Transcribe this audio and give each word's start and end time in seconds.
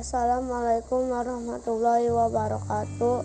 Assalamualaikum 0.00 1.12
warahmatullahi 1.12 2.08
wabarakatuh. 2.08 3.20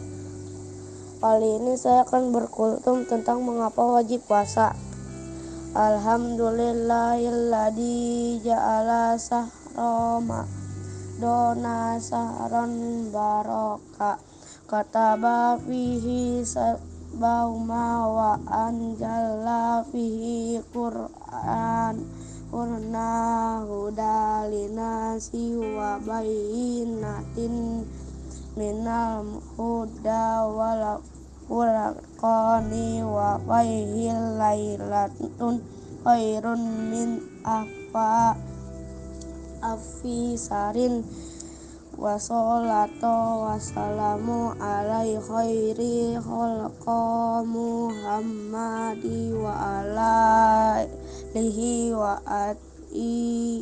Kali 1.23 1.49
ini 1.55 1.79
saya 1.79 2.03
akan 2.03 2.35
berkultum 2.35 3.07
tentang 3.07 3.47
mengapa 3.47 3.79
wajib 3.79 4.19
puasa. 4.27 4.75
Alhamdulillahilladzi 5.71 8.43
ja'ala 8.43 9.15
sahroma 9.15 10.43
dona 11.15 11.95
sahran 11.95 13.07
baraka 13.07 14.19
kataba 14.67 15.55
fihi 15.63 16.43
bauma 17.15 18.03
wa 18.03 18.35
anjalla 18.51 19.79
fihi 19.95 20.59
qur'an 20.75 22.03
Qurna 22.55 23.67
hudalina 23.67 25.19
wa 25.75 25.99
bayinatin 25.99 27.83
minal 28.55 29.43
huda 29.59 30.47
wal 30.47 31.03
furqani 31.51 33.03
wa 33.03 33.35
faihil 33.43 34.39
lailatun 34.39 35.59
khairun 36.07 36.63
min 36.87 37.19
afa 37.43 38.39
afisarin 39.59 41.03
wa 41.99 42.15
salatu 42.15 43.51
wa 43.51 43.59
salamu 43.59 44.55
alai 44.63 45.19
khairi 45.19 46.15
khalqa 46.23 47.43
muhammadi 47.43 49.35
wa 49.35 49.83
alaihi 51.35 51.91
wa 51.91 52.15
ati 52.23 53.59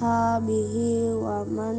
habihi 0.00 1.12
wa 1.20 1.44
man 1.44 1.76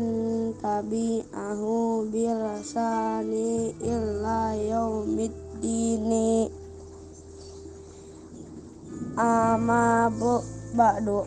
tabi'ahu 0.62 2.06
bilasani 2.14 3.74
illa 3.82 4.54
yaumiddini. 4.54 6.54
Ama 9.18 10.14
bu 10.14 10.38
ba'du. 10.78 11.26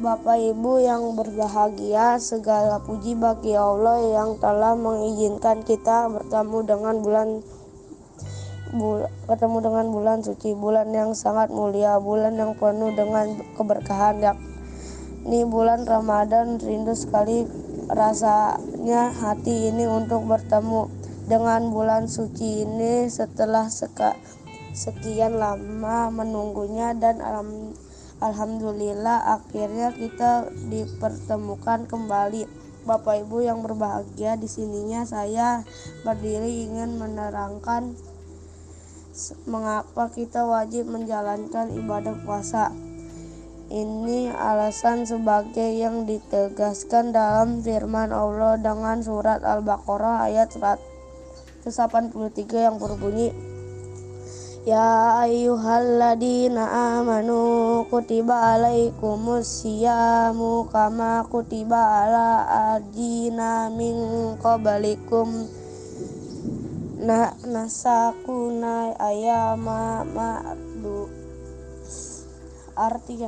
Bapak 0.00 0.40
Ibu 0.40 0.80
yang 0.80 1.12
berbahagia, 1.12 2.16
segala 2.16 2.80
puji 2.80 3.12
bagi 3.12 3.52
Allah 3.52 4.00
yang 4.08 4.40
telah 4.40 4.72
mengizinkan 4.72 5.68
kita 5.68 6.08
bertemu 6.08 6.58
dengan 6.64 6.96
bulan 7.04 7.44
bul, 8.72 9.04
ketemu 9.28 9.58
dengan 9.60 9.86
bulan 9.92 10.18
suci, 10.24 10.56
bulan 10.56 10.88
yang 10.96 11.12
sangat 11.12 11.52
mulia, 11.52 12.00
bulan 12.00 12.34
yang 12.40 12.56
penuh 12.56 12.90
dengan 12.96 13.36
keberkahan, 13.54 14.34
ini 15.22 15.46
bulan 15.46 15.86
Ramadan 15.86 16.58
rindu 16.58 16.98
sekali 16.98 17.46
rasanya 17.86 19.14
hati 19.14 19.70
ini 19.70 19.86
untuk 19.86 20.26
bertemu 20.26 20.90
dengan 21.30 21.70
bulan 21.70 22.10
suci 22.10 22.66
ini 22.66 23.06
setelah 23.06 23.70
seka, 23.70 24.18
sekian 24.74 25.38
lama 25.38 26.10
menunggunya 26.10 26.98
dan 26.98 27.22
alam, 27.22 27.70
alhamdulillah 28.18 29.38
akhirnya 29.38 29.94
kita 29.94 30.50
dipertemukan 30.66 31.86
kembali. 31.86 32.48
Bapak 32.82 33.22
Ibu 33.22 33.46
yang 33.46 33.62
berbahagia 33.62 34.34
di 34.34 34.50
sininya 34.50 35.06
saya 35.06 35.62
berdiri 36.02 36.66
ingin 36.66 36.98
menerangkan 36.98 37.94
mengapa 39.44 40.08
kita 40.08 40.44
wajib 40.48 40.88
menjalankan 40.88 41.72
ibadah 41.76 42.16
puasa. 42.24 42.72
Ini 43.72 44.32
alasan 44.36 45.08
sebagai 45.08 45.72
yang 45.72 46.04
ditegaskan 46.04 47.16
dalam 47.16 47.64
firman 47.64 48.12
Allah 48.12 48.60
dengan 48.60 49.00
surat 49.00 49.40
Al-Baqarah 49.40 50.28
ayat 50.28 50.52
183 50.52 51.64
yang 52.52 52.76
berbunyi 52.76 53.52
Ya 54.62 55.18
ayyuhalladzina 55.26 56.70
amanu 56.94 57.82
kutiba 57.90 58.54
alaikumus 58.54 59.66
siyamu 59.66 60.70
kama 60.70 61.26
kutiba 61.26 62.06
ala 62.06 62.46
adina 62.78 63.66
min 63.74 63.98
qablikum 64.38 65.50
na 67.02 67.34
nasakuna 67.42 68.94
ayama 68.94 70.06
ma'du 70.06 71.10
artinya 72.78 73.26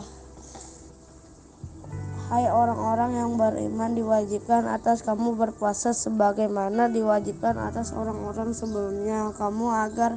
Hai 2.25 2.49
orang-orang 2.49 3.21
yang 3.21 3.31
beriman 3.37 3.93
diwajibkan 3.93 4.65
atas 4.65 5.05
kamu 5.05 5.37
berpuasa 5.37 5.93
sebagaimana 5.93 6.89
diwajibkan 6.89 7.53
atas 7.61 7.93
orang-orang 7.93 8.57
sebelumnya. 8.57 9.29
Kamu 9.37 9.69
agar 9.69 10.17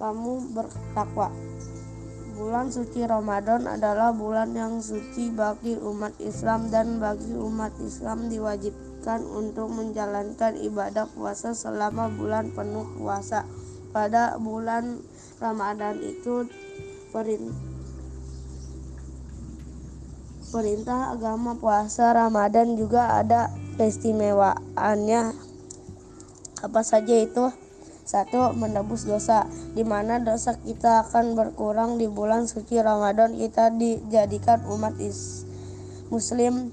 kamu 0.00 0.48
bertakwa. 0.56 1.28
Bulan 2.40 2.72
suci 2.72 3.04
Ramadan 3.04 3.68
adalah 3.68 4.16
bulan 4.16 4.56
yang 4.56 4.80
suci 4.80 5.28
bagi 5.28 5.76
umat 5.76 6.16
Islam 6.24 6.72
dan 6.72 6.96
bagi 6.96 7.36
umat 7.36 7.76
Islam 7.84 8.32
diwajibkan 8.32 8.91
untuk 9.26 9.66
menjalankan 9.74 10.54
ibadah 10.62 11.10
puasa 11.10 11.52
selama 11.52 12.06
bulan 12.12 12.54
penuh 12.54 12.86
puasa. 12.94 13.42
Pada 13.90 14.38
bulan 14.40 15.02
Ramadan 15.42 16.00
itu 16.00 16.48
perintah 17.12 17.72
perintah 20.52 21.16
agama 21.16 21.56
puasa 21.56 22.12
Ramadan 22.12 22.76
juga 22.76 23.18
ada 23.24 23.48
keistimewaannya. 23.80 25.32
Apa 26.60 26.80
saja 26.84 27.16
itu? 27.16 27.48
Satu 28.04 28.52
menebus 28.52 29.08
dosa 29.08 29.48
di 29.72 29.80
mana 29.88 30.20
dosa 30.20 30.52
kita 30.60 31.08
akan 31.08 31.32
berkurang 31.32 31.96
di 31.96 32.04
bulan 32.04 32.44
suci 32.44 32.76
Ramadan. 32.76 33.32
Kita 33.32 33.72
dijadikan 33.72 34.68
umat 34.68 35.00
is 35.00 35.48
muslim 36.12 36.68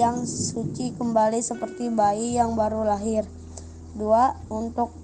yang 0.00 0.24
suci 0.24 0.96
kembali 0.96 1.44
seperti 1.44 1.92
bayi 1.92 2.40
yang 2.40 2.56
baru 2.56 2.88
lahir 2.88 3.28
dua 3.92 4.32
untuk 4.48 4.96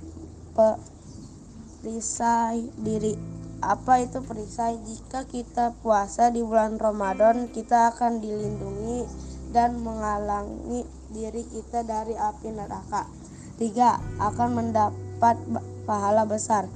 perisai 1.85 2.73
diri 2.81 3.37
apa 3.65 4.05
itu 4.05 4.21
perisai? 4.21 4.77
Jika 4.85 5.25
kita 5.25 5.73
puasa 5.81 6.29
di 6.29 6.45
bulan 6.45 6.77
Ramadan, 6.77 7.49
kita 7.49 7.97
akan 7.97 8.21
dilindungi 8.21 9.09
dan 9.51 9.81
menghalangi 9.81 10.85
diri 11.09 11.41
kita 11.49 11.81
dari 11.81 12.13
api 12.13 12.53
neraka. 12.53 13.09
Tiga, 13.57 13.97
akan 14.21 14.49
mendapat 14.61 15.41
pahala 15.89 16.29
besar. 16.29 16.69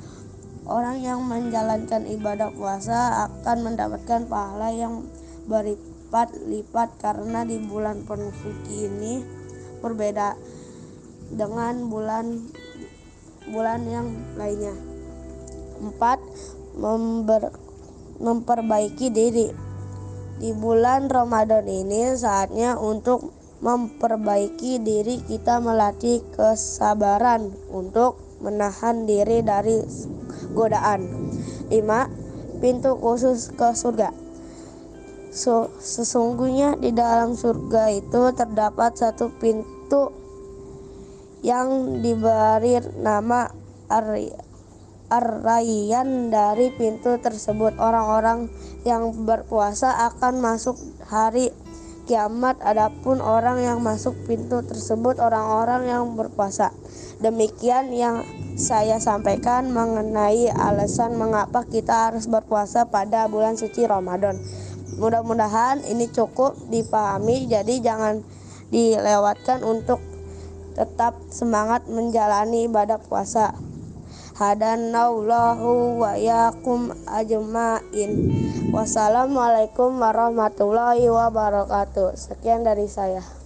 Orang 0.64 1.04
yang 1.04 1.20
menjalankan 1.20 2.08
ibadah 2.08 2.48
puasa 2.56 3.28
akan 3.28 3.70
mendapatkan 3.70 4.24
pahala 4.24 4.72
yang 4.72 5.04
berlipat-lipat 6.10 6.98
karena 6.98 7.46
di 7.46 7.62
bulan 7.62 8.02
penuh 8.02 8.34
suci 8.34 8.90
ini 8.90 9.22
berbeda 9.78 10.34
dengan 11.30 11.86
bulan 11.86 12.50
bulan 13.46 13.86
yang 13.86 14.10
lainnya. 14.34 14.74
Empat, 15.78 16.18
member, 16.74 17.54
memperbaiki 18.18 19.06
diri. 19.14 19.54
Di 20.42 20.50
bulan 20.50 21.06
Ramadan 21.06 21.70
ini 21.70 22.10
saatnya 22.18 22.74
untuk 22.74 23.30
memperbaiki 23.62 24.82
diri 24.82 25.22
kita 25.22 25.62
melatih 25.62 26.26
kesabaran 26.34 27.54
untuk 27.70 28.18
menahan 28.42 29.06
diri 29.06 29.46
dari 29.46 29.78
godaan. 30.58 31.30
5. 31.70 32.58
Pintu 32.58 32.98
khusus 32.98 33.54
ke 33.54 33.70
surga. 33.78 34.29
So, 35.30 35.70
sesungguhnya 35.78 36.74
di 36.74 36.90
dalam 36.90 37.38
surga 37.38 37.94
itu 37.94 38.34
terdapat 38.34 38.98
satu 38.98 39.30
pintu 39.38 40.10
yang 41.46 42.02
diberi 42.02 42.82
nama 42.98 43.46
Arya 43.86 44.50
Arrayan 45.10 46.30
dari 46.30 46.70
pintu 46.70 47.18
tersebut. 47.18 47.74
Orang-orang 47.82 48.46
yang 48.86 49.10
berpuasa 49.26 50.06
akan 50.06 50.38
masuk 50.38 50.78
hari 51.10 51.50
kiamat. 52.06 52.62
Adapun 52.62 53.18
orang 53.18 53.58
yang 53.58 53.78
masuk 53.82 54.14
pintu 54.30 54.62
tersebut 54.62 55.18
orang-orang 55.18 55.90
yang 55.90 56.14
berpuasa. 56.14 56.70
Demikian 57.18 57.90
yang 57.90 58.22
saya 58.54 59.02
sampaikan 59.02 59.74
mengenai 59.74 60.46
alasan 60.54 61.18
mengapa 61.18 61.66
kita 61.66 62.10
harus 62.10 62.30
berpuasa 62.30 62.86
pada 62.86 63.26
bulan 63.26 63.58
suci 63.58 63.82
Ramadan 63.90 64.38
mudah-mudahan 65.00 65.80
ini 65.88 66.12
cukup 66.12 66.54
dipahami 66.68 67.48
jadi 67.48 67.80
jangan 67.80 68.20
dilewatkan 68.68 69.64
untuk 69.64 69.98
tetap 70.76 71.16
semangat 71.32 71.88
menjalani 71.88 72.68
ibadah 72.68 73.00
puasa 73.00 73.56
hadanallahu 74.40 76.00
wa 76.00 76.16
yakum 76.16 76.96
ajmain. 77.04 78.12
Wassalamualaikum 78.72 80.00
warahmatullahi 80.00 81.04
wabarakatuh. 81.12 82.16
Sekian 82.16 82.64
dari 82.64 82.88
saya. 82.88 83.39